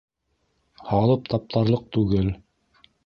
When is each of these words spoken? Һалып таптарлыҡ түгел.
Һалып 0.87 1.29
таптарлыҡ 1.33 1.85
түгел. 1.99 2.33